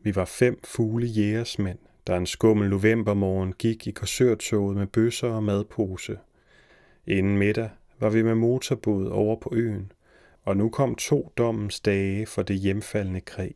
[0.00, 5.42] Vi var fem fugle jægersmænd, der en skummel novembermorgen gik i korsørtoget med bøsser og
[5.42, 6.18] madpose.
[7.06, 7.70] Inden middag
[8.00, 9.92] var vi med motorbåd over på øen,
[10.42, 13.54] og nu kom to dommens dage for det hjemfaldende krig.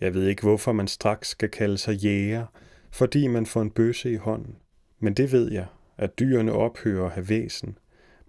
[0.00, 2.46] Jeg ved ikke, hvorfor man straks skal kalde sig jæger,
[2.92, 4.56] fordi man får en bøsse i hånden.
[5.00, 5.66] Men det ved jeg,
[5.98, 7.78] at dyrene ophører at have væsen,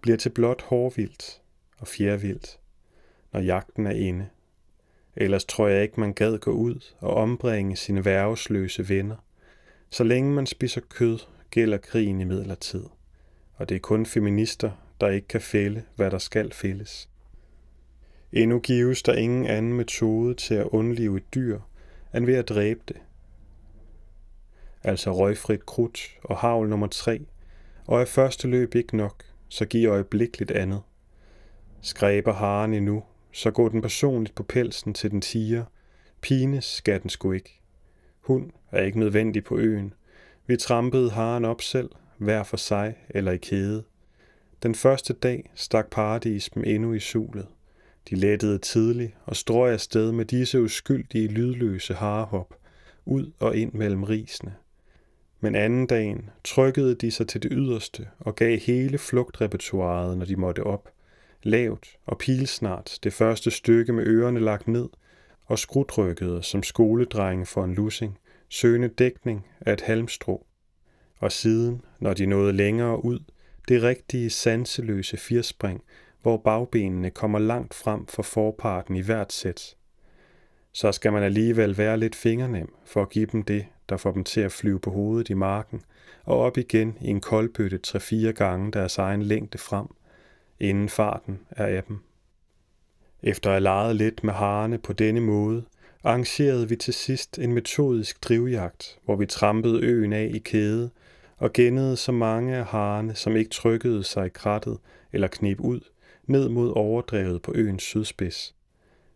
[0.01, 1.41] bliver til blot hårvildt
[1.77, 2.59] og fjervildt,
[3.33, 4.27] når jagten er inde.
[5.15, 9.15] Ellers tror jeg ikke, man gad gå ud og ombringe sine værvesløse venner.
[9.89, 11.19] Så længe man spiser kød,
[11.51, 12.83] gælder krigen i midlertid.
[13.55, 14.71] Og det er kun feminister,
[15.01, 17.09] der ikke kan fælde, hvad der skal fælles.
[18.31, 21.59] Endnu gives der ingen anden metode til at undlive et dyr,
[22.15, 22.97] end ved at dræbe det.
[24.83, 27.25] Altså røgfrit krudt og havl nummer 3,
[27.87, 30.81] og er første løb ikke nok, så giv øjeblikkeligt andet.
[31.81, 35.65] Skræber haren endnu, så går den personligt på pelsen til den tiger.
[36.21, 37.61] Pines skal den sgu ikke.
[38.21, 39.93] Hun er ikke nødvendig på øen.
[40.47, 43.83] Vi trampede haren op selv, hver for sig eller i kæde.
[44.63, 47.47] Den første dag stak paradis dem endnu i sulet.
[48.09, 52.55] De lettede tidligt og strøg afsted med disse uskyldige, lydløse harehop,
[53.05, 54.55] ud og ind mellem risene.
[55.43, 60.35] Men anden dagen trykkede de sig til det yderste og gav hele flugtrepertoiret, når de
[60.35, 60.89] måtte op.
[61.43, 64.89] Lavt og pilsnart det første stykke med ørerne lagt ned,
[65.45, 68.17] og skrutrykkede som skoledrenge for en lussing,
[68.49, 70.45] søgende dækning af et halmstrå.
[71.17, 73.19] Og siden, når de nåede længere ud,
[73.67, 75.83] det rigtige sanseløse firspring,
[76.21, 79.75] hvor bagbenene kommer langt frem for forparten i hvert sæt.
[80.73, 84.23] Så skal man alligevel være lidt fingernem for at give dem det, der får dem
[84.23, 85.81] til at flyve på hovedet i marken
[86.23, 89.87] og op igen i en koldbøtte tre-fire gange deres egen længde frem,
[90.59, 91.99] inden farten er af dem.
[93.23, 95.63] Efter at have leget lidt med harerne på denne måde,
[96.03, 100.89] arrangerede vi til sidst en metodisk drivjagt, hvor vi trampede øen af i kæde
[101.37, 104.77] og gennede så mange af harerne, som ikke trykkede sig i krattet
[105.11, 105.79] eller knep ud,
[106.25, 108.55] ned mod overdrevet på øens sydspids.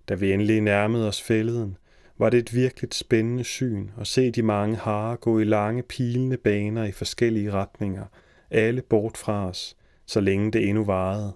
[0.09, 1.77] Da vi endelig nærmede os fælleden,
[2.17, 6.37] var det et virkelig spændende syn at se de mange harer gå i lange pilende
[6.37, 8.05] baner i forskellige retninger,
[8.51, 11.33] alle bort fra os, så længe det endnu varede.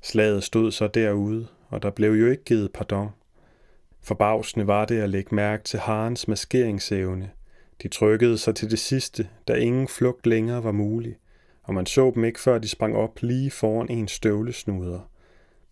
[0.00, 3.08] Slaget stod så derude, og der blev jo ikke givet pardon.
[4.02, 7.30] Forbavsende var det at lægge mærke til harens maskeringsevne.
[7.82, 11.16] De trykkede sig til det sidste, da ingen flugt længere var mulig,
[11.62, 15.10] og man så dem ikke før de sprang op lige foran en støvlesnuder.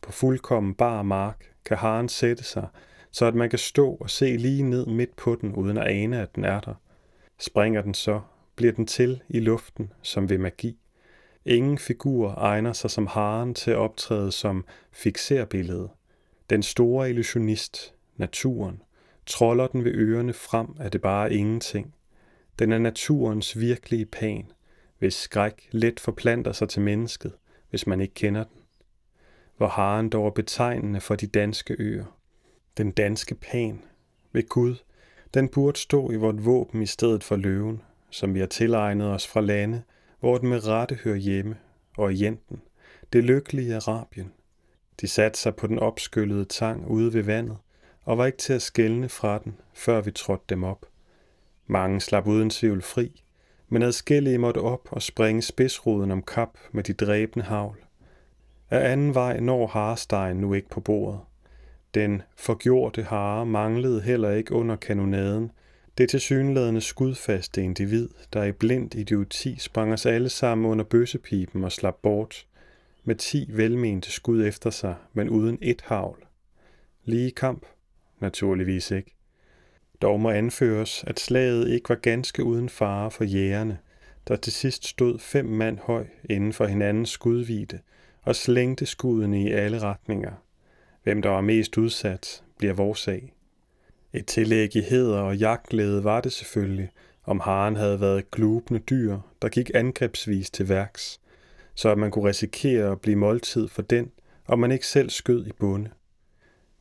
[0.02, 2.68] På fuldkommen bar mark kan haren sætte sig,
[3.10, 6.20] så at man kan stå og se lige ned midt på den, uden at ane,
[6.20, 6.74] at den er der.
[7.38, 8.20] Springer den så,
[8.56, 10.78] bliver den til i luften, som ved magi.
[11.44, 15.88] Ingen figur egner sig som haren til at optræde som fixerbillede.
[16.50, 18.82] Den store illusionist, naturen,
[19.26, 21.94] troller den ved ørerne frem, at det bare er ingenting.
[22.58, 24.52] Den er naturens virkelige pan,
[24.98, 27.32] hvis skræk let forplanter sig til mennesket,
[27.70, 28.61] hvis man ikke kender den.
[29.62, 32.04] Hvor haren dog er betegnende for de danske øer.
[32.76, 33.82] Den danske pan.
[34.32, 34.74] Ved Gud,
[35.34, 39.26] den burde stå i vort våben i stedet for løven, som vi har tilegnet os
[39.26, 39.82] fra lande,
[40.20, 41.56] hvor den med rette hører hjemme,
[41.96, 42.62] og i Jenten,
[43.12, 44.32] det lykkelige Arabien.
[45.00, 47.56] De satte sig på den opskyllede tang ude ved vandet,
[48.04, 50.86] og var ikke til at skælne fra den, før vi trådte dem op.
[51.66, 53.24] Mange slap uden tvivl fri,
[53.68, 57.76] men adskillige måtte op og springe spidsruden om kap med de dræbende havl.
[58.72, 61.20] Af anden vej når harstegen nu ikke på bordet.
[61.94, 65.50] Den forgjorte hare manglede heller ikke under kanonaden,
[65.98, 71.72] det tilsyneladende skudfaste individ, der i blind idioti sprang os alle sammen under bøssepipen og
[71.72, 72.46] slap bort,
[73.04, 76.24] med ti velmente skud efter sig, men uden et havl.
[77.04, 77.66] Lige kamp?
[78.20, 79.14] Naturligvis ikke.
[80.02, 83.78] Dog må anføres, at slaget ikke var ganske uden fare for jægerne,
[84.28, 87.78] der til sidst stod fem mand høj inden for hinandens skudvide
[88.22, 90.32] og slængte skuddene i alle retninger.
[91.02, 93.32] Hvem der var mest udsat, bliver vores sag.
[94.12, 96.90] Et tillæg i heder og jagtglæde var det selvfølgelig,
[97.24, 101.20] om haren havde været glubende dyr, der gik angrebsvis til værks,
[101.74, 104.10] så at man kunne risikere at blive måltid for den,
[104.44, 105.90] og man ikke selv skød i bunde.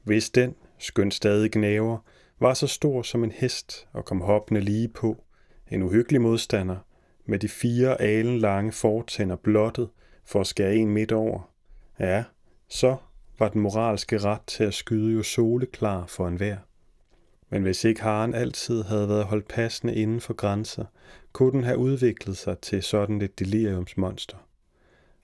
[0.04, 1.98] Hvis den, skøn stadig gnaver,
[2.40, 5.24] var så stor som en hest og kom hoppende lige på,
[5.72, 6.78] en uhyggelig modstander,
[7.26, 9.90] med de fire alen lange fortænder blottet
[10.32, 11.52] for at skære en midt over,
[12.00, 12.24] ja,
[12.68, 12.98] så
[13.40, 16.58] var den moralske ret til at skyde jo soleklar for enhver.
[17.50, 20.86] Men hvis ikke haren altid havde været holdt passende inden for grænser,
[21.34, 24.38] kunne den have udviklet sig til sådan et deliriumsmonster.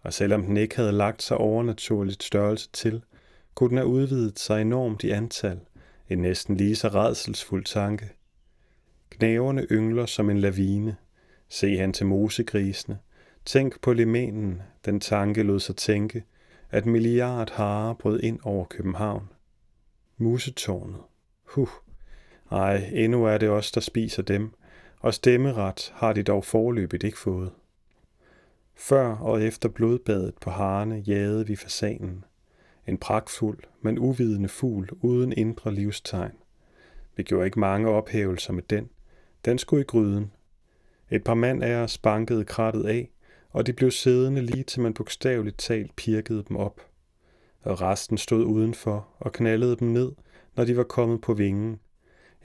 [0.02, 3.04] Og selvom den ikke havde lagt sig overnaturligt størrelse til,
[3.56, 5.60] kunne den have udvidet sig enormt i antal,
[6.10, 8.10] en næsten lige så redselsfuld tanke.
[9.10, 10.96] Knæverne yngler som en lavine.
[11.50, 12.98] Se han til mosegrisene.
[13.48, 16.24] Tænk på limenen, den tanke lod sig tænke,
[16.70, 19.30] at milliard harer brød ind over København.
[20.18, 21.02] Musetårnet.
[21.44, 21.70] Huh.
[22.52, 24.54] Ej, endnu er det os, der spiser dem,
[25.00, 27.52] og stemmeret har de dog forløbet ikke fået.
[28.76, 32.26] Før og efter blodbadet på harene jagede vi fasanen.
[32.88, 36.38] En pragtfuld, men uvidende fugl uden indre livstegn.
[37.16, 38.90] Vi gjorde ikke mange ophævelser med den.
[39.46, 40.32] Den skulle i gryden.
[41.12, 43.10] Et par mand af os bankede krattet af,
[43.58, 46.82] og de blev siddende lige til man bogstaveligt talt pirkede dem op.
[47.62, 50.12] Og resten stod udenfor og knaldede dem ned,
[50.56, 51.80] når de var kommet på vingen.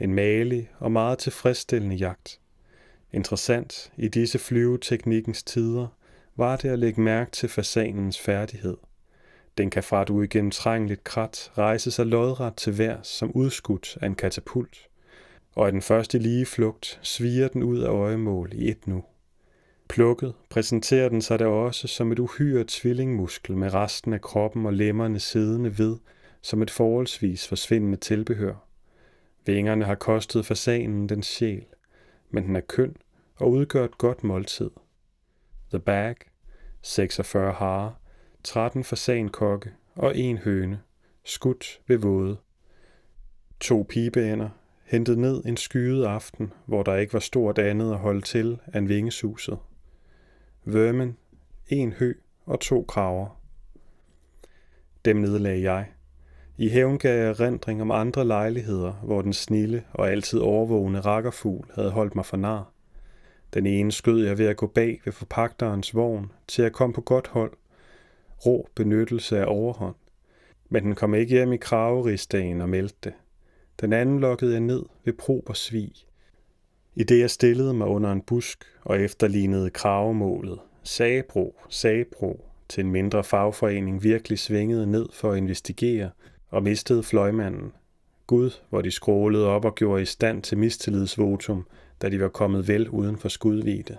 [0.01, 2.41] En malig og meget tilfredsstillende jagt.
[3.13, 5.87] Interessant i disse flyveteknikkens tider
[6.37, 8.77] var det at lægge mærke til fasanens færdighed.
[9.59, 14.15] Den kan fra et uigennemtrængeligt krat rejse sig lodret til værs som udskudt af en
[14.15, 14.89] katapult,
[15.55, 19.05] og i den første lige flugt sviger den ud af øjemål i et nu.
[19.89, 24.73] Plukket præsenterer den sig da også som et uhyre tvillingmuskel med resten af kroppen og
[24.73, 25.97] lemmerne siddende ved
[26.43, 28.55] som et forholdsvis forsvindende tilbehør.
[29.47, 31.65] Vingerne har kostet fasanen den sjæl,
[32.31, 32.97] men den er køn
[33.37, 34.71] og udgør et godt måltid.
[35.71, 36.17] The Bag,
[36.83, 37.93] 46 harer,
[38.45, 40.81] 13 fasankokke og en høne,
[41.25, 42.37] skudt ved våde.
[43.61, 44.49] To pibeænder,
[44.85, 48.89] hentet ned en skyet aften, hvor der ikke var stort andet at holde til end
[48.89, 49.59] vingesuset.
[50.65, 51.17] Vermin,
[51.69, 52.15] en hø
[52.47, 53.41] og to kraver.
[55.05, 55.87] Dem nedlagde jeg.
[56.57, 61.71] I hævn gav jeg rendring om andre lejligheder, hvor den snille og altid overvågende rakkerfugl
[61.75, 62.73] havde holdt mig for nar.
[63.55, 67.01] Den ene skød jeg ved at gå bag ved forpagterens vogn, til at komme på
[67.01, 67.53] godt hold.
[68.47, 69.95] Rå benyttelse af overhånd.
[70.69, 73.13] Men den kom ikke hjem i kraverigsdagen og meldte det.
[73.81, 75.93] Den anden lokkede jeg ned ved prober svig.
[76.97, 82.91] I det jeg stillede mig under en busk og efterlignede kravemålet, sagbro, sagbro, til en
[82.91, 86.11] mindre fagforening virkelig svingede ned for at investigere
[86.51, 87.73] og mistede fløjmanden.
[88.27, 91.67] Gud, hvor de skrålede op og gjorde i stand til mistillidsvotum,
[92.03, 93.97] da de var kommet vel uden for skudvide.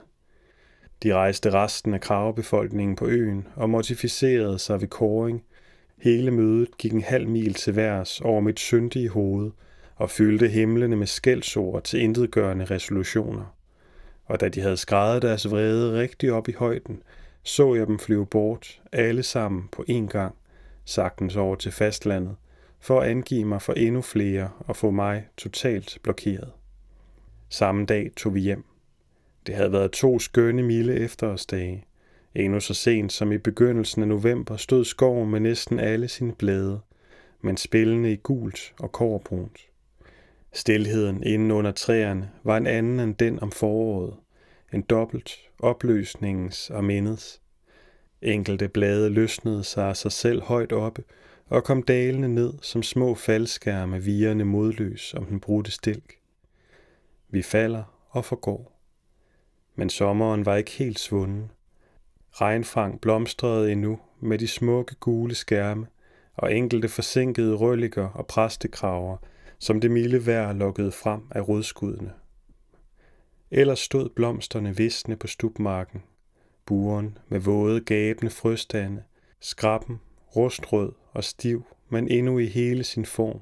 [1.03, 5.43] De rejste resten af kravebefolkningen på øen og mortificerede sig ved koring.
[5.97, 9.51] Hele mødet gik en halv mil til værs over mit syndige hoved
[9.95, 13.55] og fyldte himlene med skældsord til intetgørende resolutioner.
[14.25, 17.03] Og da de havde skrevet deres vrede rigtig op i højden,
[17.43, 20.35] så jeg dem flyve bort, alle sammen på én gang,
[20.85, 22.35] sagtens over til fastlandet,
[22.79, 26.51] for at angive mig for endnu flere og få mig totalt blokeret.
[27.49, 28.65] Samme dag tog vi hjem.
[29.47, 31.85] Det havde været to skønne milde efterårsdage.
[32.35, 36.79] Endnu så sent som i begyndelsen af november stod skoven med næsten alle sine blade,
[37.41, 39.72] men spillende i gult og korbrunt.
[40.53, 44.13] Stilheden inden under træerne var en anden end den om foråret,
[44.73, 47.41] en dobbelt opløsningens og mindets.
[48.21, 51.03] Enkelte blade løsnede sig af sig selv højt oppe
[51.45, 56.13] og kom dalende ned som små faldskærme virende modløs om den brudte stilk.
[57.29, 58.79] Vi falder og forgår.
[59.75, 61.51] Men sommeren var ikke helt svunden.
[62.31, 65.87] Regnfang blomstrede endnu med de smukke gule skærme
[66.35, 69.17] og enkelte forsinkede rølliker og præstekraver,
[69.63, 72.13] som det milde vejr lukkede frem af rødskuddene.
[73.51, 76.03] Ellers stod blomsterne visne på stubmarken,
[76.65, 79.03] buren med våde gabende frøstande,
[79.39, 79.99] skrappen,
[80.35, 83.41] rustrød og stiv, men endnu i hele sin form.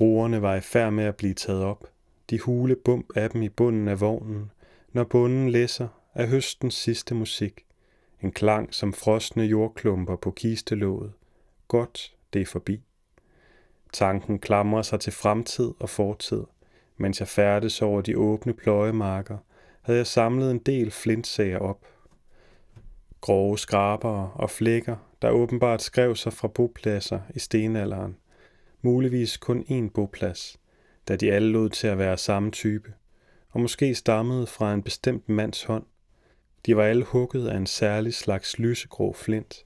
[0.00, 1.86] Roerne var i færd med at blive taget op–
[2.30, 4.50] de hule bump af dem i bunden af vognen,
[4.92, 7.64] når bunden læser af høstens sidste musik.
[8.22, 11.12] En klang som frosne jordklumper på kistelåget.
[11.68, 12.82] Godt, det er forbi.
[13.92, 16.44] Tanken klamrer sig til fremtid og fortid,
[17.00, 19.38] Mens jeg færdes over de åbne pløjemarker,
[19.82, 21.86] havde jeg samlet en del flintsager op.
[23.20, 28.16] Grove skrabere og flækker, der åbenbart skrev sig fra bopladser i stenalderen.
[28.82, 30.60] Muligvis kun én boplads,
[31.08, 32.92] da de alle lod til at være samme type,
[33.50, 35.84] og måske stammede fra en bestemt mands hånd.
[36.66, 39.64] De var alle hugget af en særlig slags lysegrå flint.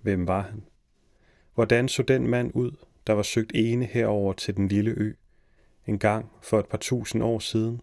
[0.00, 0.64] Hvem var han?
[1.54, 2.72] Hvordan så den mand ud,
[3.06, 5.12] der var søgt ene herover til den lille ø,
[5.86, 7.80] en gang for et par tusind år siden?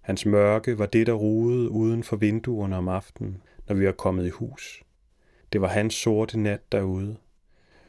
[0.00, 4.26] Hans mørke var det, der ruede uden for vinduerne om aftenen, når vi var kommet
[4.26, 4.82] i hus.
[5.52, 7.16] Det var hans sorte nat derude.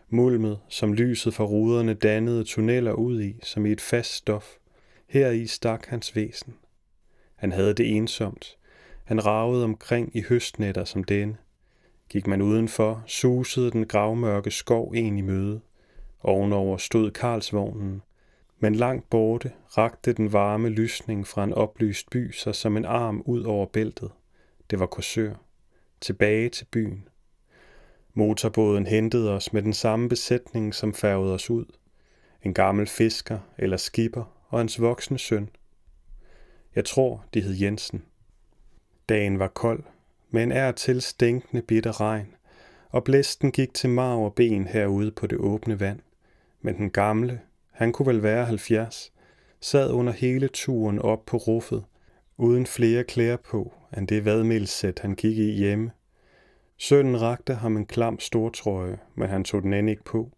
[0.09, 4.55] Mulmet, som lyset fra ruderne dannede tunneller ud i, som i et fast stof.
[5.07, 6.55] Her i stak hans væsen.
[7.35, 8.57] Han havde det ensomt.
[9.03, 11.37] Han ragede omkring i høstnætter som denne.
[12.09, 15.61] Gik man udenfor, susede den gravmørke skov en i møde.
[16.27, 18.01] Ovenover stod Karlsvognen,
[18.59, 23.21] men langt borte rakte den varme lysning fra en oplyst by sig som en arm
[23.25, 24.11] ud over bæltet.
[24.69, 25.33] Det var Korsør.
[26.01, 27.07] Tilbage til byen.
[28.13, 31.65] Motorbåden hentede os med den samme besætning, som færgede os ud.
[32.43, 35.49] En gammel fisker eller skipper og hans voksne søn.
[36.75, 38.05] Jeg tror, de hed Jensen.
[39.09, 39.83] Dagen var kold,
[40.29, 42.35] med en ær til stænkende bitter regn,
[42.89, 45.99] og blæsten gik til marv og ben herude på det åbne vand.
[46.65, 47.39] Men den gamle,
[47.71, 49.13] han kunne vel være 70,
[49.61, 51.83] sad under hele turen op på ruffet,
[52.37, 55.91] uden flere klæder på, end det vadmelsæt, han gik i hjemme.
[56.77, 60.31] Sønnen rakte ham en klam stortrøje, men han tog den end ikke på.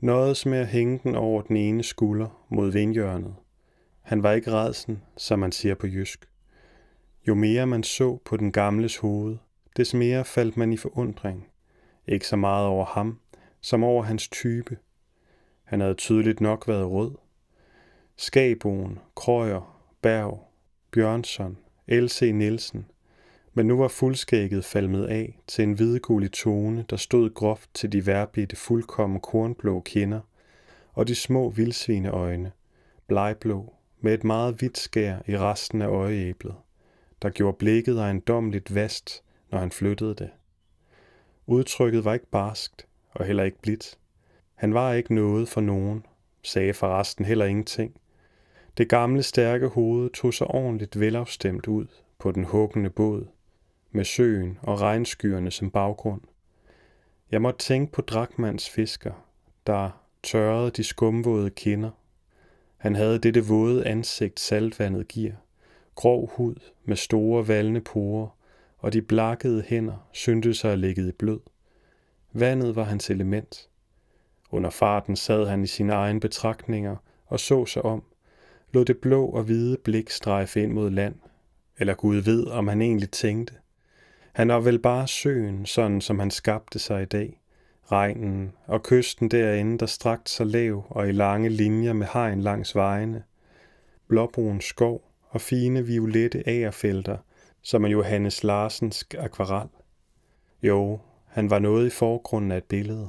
[0.00, 3.34] Nåedes med at hænge den over den ene skulder mod vindhjørnet.
[4.02, 6.28] Han var ikke redsen, som man siger på jysk.
[7.28, 9.36] Jo mere man så på den gamles hoved,
[9.76, 11.48] des mere faldt man i forundring.
[12.08, 13.18] Ikke så meget over ham,
[13.60, 14.76] som over hans type.
[15.68, 17.10] Han havde tydeligt nok været rød.
[18.16, 20.48] Skaboen, Krøyer, Berg,
[20.90, 21.58] Bjørnsson,
[21.88, 22.30] L.C.
[22.34, 22.86] Nielsen.
[23.54, 28.06] Men nu var fuldskægget falmet af til en hvidgulig tone, der stod groft til de
[28.06, 30.20] værbitte fuldkommen kornblå kinder
[30.92, 32.52] og de små vildsvineøjne,
[33.06, 36.54] blegblå, med et meget hvidt skær i resten af øjeæblet,
[37.22, 40.30] der gjorde blikket ejendomligt vast, når han flyttede det.
[41.46, 43.98] Udtrykket var ikke barskt og heller ikke blidt.
[44.58, 46.06] Han var ikke noget for nogen,
[46.42, 48.00] sagde forresten heller ingenting.
[48.78, 51.86] Det gamle stærke hoved tog sig ordentligt velafstemt ud
[52.18, 53.26] på den huggende båd,
[53.90, 56.20] med søen og regnskyerne som baggrund.
[57.30, 59.12] Jeg måtte tænke på Drakmans fisker,
[59.66, 61.90] der tørrede de skumvåde kinder.
[62.76, 65.34] Han havde dette våde ansigt saltvandet giver,
[65.94, 68.28] grov hud med store valne porer,
[68.78, 71.40] og de blakkede hænder syntes sig at ligge i blød.
[72.32, 73.68] Vandet var hans element.
[74.50, 76.96] Under farten sad han i sine egne betragtninger
[77.26, 78.02] og så sig om,
[78.72, 81.14] lod det blå og hvide blik strejfe ind mod land,
[81.78, 83.54] eller Gud ved, om han egentlig tænkte.
[84.32, 87.40] Han var vel bare søen, sådan som han skabte sig i dag.
[87.92, 92.74] Regnen og kysten derinde, der strakt sig lav og i lange linjer med hegn langs
[92.74, 93.22] vejene.
[94.08, 97.16] Blåbrun skov og fine violette agerfelter,
[97.62, 99.68] som er Johannes Larsens akvarel.
[100.62, 103.08] Jo, han var noget i forgrunden af et billede.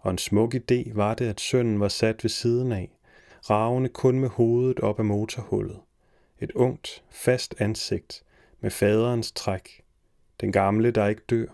[0.00, 2.90] Og en smuk idé var det, at sønnen var sat ved siden af,
[3.50, 5.76] ravende kun med hovedet op af motorhullet.
[6.40, 8.22] Et ungt, fast ansigt
[8.60, 9.82] med faderens træk.
[10.40, 11.46] Den gamle, der ikke dør.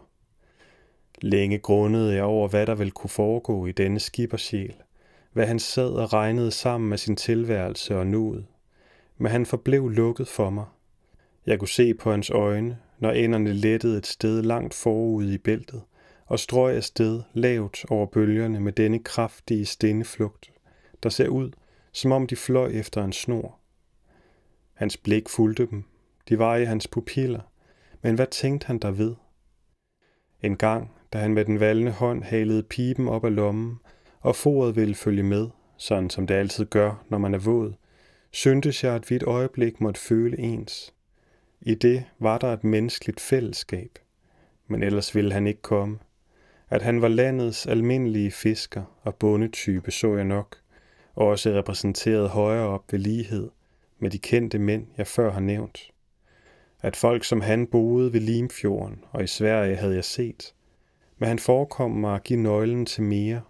[1.20, 4.74] Længe grundede jeg over, hvad der ville kunne foregå i denne skippersjæl,
[5.32, 8.46] hvad han sad og regnede sammen med sin tilværelse og nuet.
[9.18, 10.64] Men han forblev lukket for mig.
[11.46, 15.82] Jeg kunne se på hans øjne, når enderne lettede et sted langt forud i bæltet,
[16.26, 20.52] og strøg afsted lavt over bølgerne med denne kraftige stindeflugt,
[21.02, 21.50] der ser ud,
[21.92, 23.58] som om de fløj efter en snor.
[24.74, 25.84] Hans blik fulgte dem.
[26.28, 27.40] De var i hans pupiller.
[28.02, 29.14] Men hvad tænkte han der ved?
[30.42, 33.78] En gang, da han med den valne hånd halede pipen op af lommen,
[34.20, 37.74] og foret ville følge med, sådan som det altid gør, når man er våd,
[38.30, 40.94] syntes jeg, at vi et øjeblik måtte føle ens.
[41.60, 43.98] I det var der et menneskeligt fællesskab,
[44.66, 45.98] men ellers ville han ikke komme.
[46.70, 50.56] At han var landets almindelige fisker og bondetype så jeg nok,
[51.14, 53.50] og også repræsenteret højere op ved lighed
[53.98, 55.90] med de kendte mænd, jeg før har nævnt.
[56.82, 60.54] At folk som han boede ved Limfjorden, og i Sverige havde jeg set,
[61.18, 63.40] men han forekom mig at give nøglen til mere.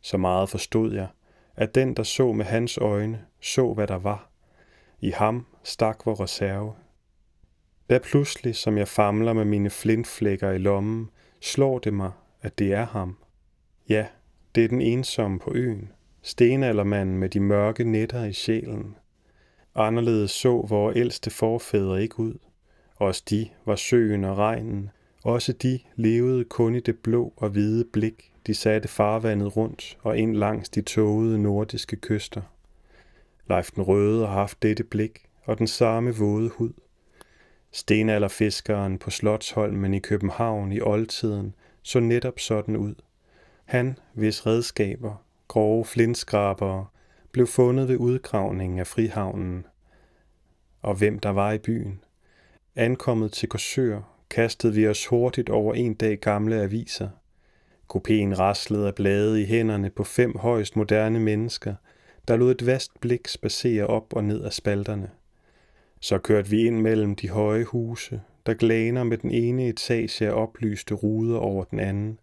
[0.00, 1.08] Så meget forstod jeg,
[1.56, 4.30] at den, der så med hans øjne, så hvad der var.
[5.00, 6.72] I ham stak vor reserve.
[7.90, 12.12] Da pludselig, som jeg famler med mine flintflækker i lommen, slår det mig,
[12.46, 13.16] at det er ham.
[13.88, 14.06] Ja,
[14.54, 15.92] det er den ensomme på øen,
[16.22, 18.96] stenaldermanden med de mørke netter i sjælen.
[19.74, 22.34] Anderledes så vores ældste forfædre ikke ud.
[22.96, 24.90] Også de var søen og regnen.
[25.24, 30.18] Også de levede kun i det blå og hvide blik, de satte farvandet rundt og
[30.18, 32.42] ind langs de tågede nordiske kyster.
[33.48, 36.72] Leif den Røde har haft dette blik og den samme våde hud.
[37.72, 41.54] Stenalderfiskeren på Slotsholmen i København i oldtiden
[41.86, 42.94] så netop sådan ud.
[43.64, 46.86] Han, hvis redskaber, grove flintskrabere,
[47.32, 49.66] blev fundet ved udgravningen af Frihavnen.
[50.82, 52.00] Og hvem der var i byen.
[52.76, 57.08] Ankommet til Korsør, kastede vi os hurtigt over en dag gamle aviser.
[57.88, 61.74] Kopien raslede af blade i hænderne på fem højst moderne mennesker,
[62.28, 65.10] der lod et vast blik spacere op og ned af spalterne.
[66.00, 70.32] Så kørte vi ind mellem de høje huse, der glaner med den ene etage af
[70.32, 72.18] oplyste ruder over den anden.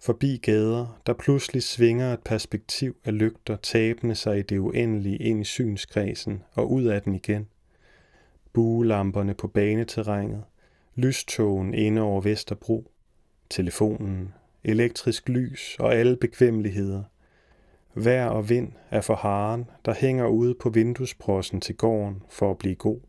[0.00, 5.40] Forbi gader, der pludselig svinger et perspektiv af lygter tabende sig i det uendelige ind
[5.40, 7.48] i synskredsen og ud af den igen.
[8.52, 10.44] Buelamperne på baneterrænet,
[10.94, 12.90] lystogen inde over Vesterbro,
[13.50, 14.34] telefonen,
[14.64, 17.02] elektrisk lys og alle bekvemmeligheder.
[17.94, 22.58] Vær og vind er for haren, der hænger ude på vinduesprossen til gården for at
[22.58, 23.00] blive god.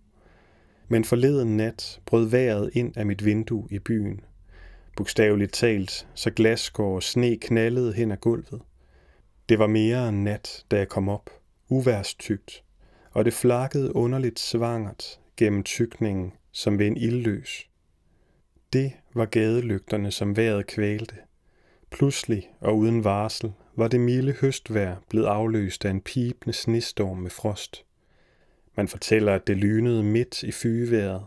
[0.90, 4.22] Men forleden nat brød vejret ind af mit vindue i byen.
[4.98, 8.62] Bogstaveligt talt, så glasgård og sne knaldede hen ad gulvet.
[9.50, 11.30] Det var mere end nat, da jeg kom op,
[11.70, 12.64] uværstygt,
[13.12, 17.70] og det flakkede underligt svangert gennem tykningen som ved en ildløs.
[18.74, 21.16] Det var gadelygterne, som vejret kvælte.
[21.92, 27.30] Pludselig og uden varsel var det milde høstvejr blevet afløst af en pipende snestorm med
[27.30, 27.86] frost.
[28.80, 31.26] Man fortæller, at det lynede midt i fygeværet.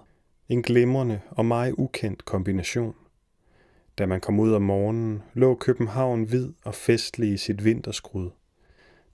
[0.48, 2.94] En glimrende og meget ukendt kombination.
[3.98, 8.30] Da man kom ud om morgenen, lå København hvid og festlig i sit vinterskrud.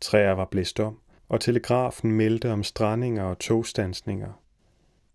[0.00, 4.42] Træer var blæst om, og telegrafen meldte om strandinger og togstansninger.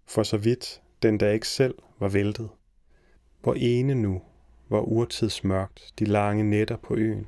[0.06, 2.50] For så vidt den der ikke selv var væltet.
[3.42, 4.22] Hvor ene nu
[4.70, 7.28] var urtidsmørkt de lange nætter på øen.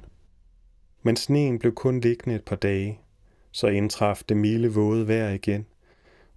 [1.04, 3.00] Men sneen blev kun liggende et par dage,
[3.52, 5.66] så indtraf det milde våde vejr igen,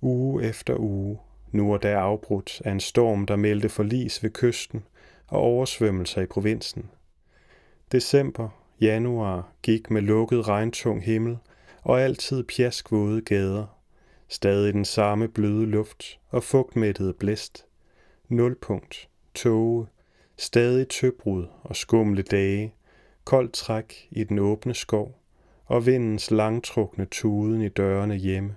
[0.00, 1.18] uge efter uge,
[1.52, 4.84] nu og der afbrudt af en storm, der meldte forlis ved kysten
[5.26, 6.90] og oversvømmelser i provinsen.
[7.92, 8.48] December,
[8.80, 11.38] januar gik med lukket regntung himmel
[11.82, 13.66] og altid pjaskvåde gader.
[14.28, 17.66] Stadig den samme bløde luft og fugtmættede blæst.
[18.28, 19.86] Nulpunkt, tåge,
[20.36, 22.74] stadig tøbrud og skumle dage,
[23.24, 25.18] koldt træk i den åbne skov
[25.66, 28.56] og vindens langtrukne tuden i dørene hjemme.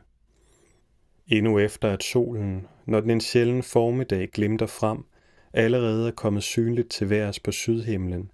[1.28, 5.06] Endnu efter at solen, når den en sjælden formiddag glimter frem,
[5.54, 8.32] allerede er kommet synligt til værs på sydhimlen,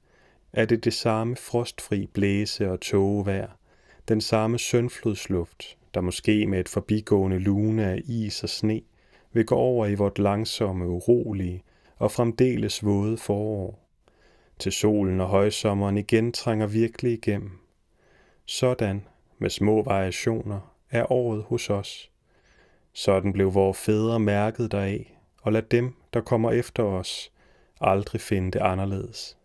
[0.54, 3.50] er det det samme frostfri blæse og tågevejr,
[4.08, 8.82] den samme søndflodsluft, der måske med et forbigående lune af is og sne
[9.34, 11.64] vil gå over i vort langsomme, urolige
[11.98, 13.88] og fremdeles våde forår.
[14.60, 17.52] Til solen og højsommeren igen trænger virkelig igennem.
[18.46, 19.06] Sådan,
[19.38, 22.12] med små variationer, er året hos os.
[22.98, 27.32] Sådan blev vores fædre mærket deraf, og lad dem, der kommer efter os,
[27.82, 29.38] aldrig finde det anderledes.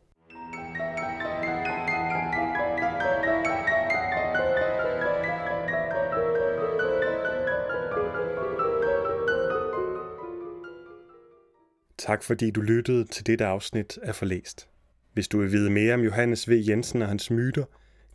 [11.99, 14.69] Tak fordi du lyttede til dette afsnit af Forlæst.
[15.13, 16.53] Hvis du vil vide mere om Johannes V.
[16.69, 17.65] Jensen og hans myter,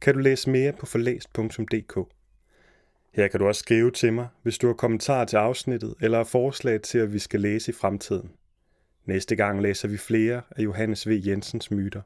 [0.01, 2.16] kan du læse mere på forlæst.dk.
[3.17, 6.81] Her kan du også skrive til mig, hvis du har kommentarer til afsnittet eller forslag
[6.81, 8.31] til, at vi skal læse i fremtiden.
[9.05, 11.21] Næste gang læser vi flere af Johannes V.
[11.25, 12.01] Jensens myter.